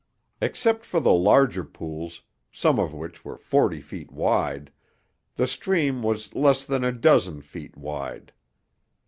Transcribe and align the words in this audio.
Except 0.41 0.83
for 0.83 0.99
the 0.99 1.13
larger 1.13 1.63
pools, 1.63 2.23
some 2.51 2.79
of 2.79 2.91
which 2.91 3.23
were 3.23 3.37
forty 3.37 3.81
feet 3.81 4.09
wide, 4.11 4.71
the 5.35 5.45
stream 5.45 6.01
was 6.01 6.33
less 6.33 6.65
than 6.65 6.83
a 6.83 6.91
dozen 6.91 7.39
feet 7.43 7.77
wide. 7.77 8.33